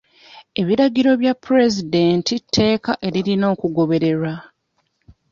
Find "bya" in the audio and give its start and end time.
1.21-1.33